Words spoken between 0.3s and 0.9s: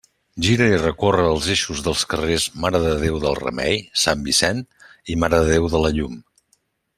Gira i